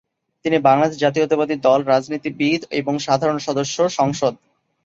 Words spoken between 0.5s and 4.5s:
বাংলাদেশ জাতীয়তাবাদী দল রাজনীতিবিদ এবং সাবেক সদস্য সংসদ।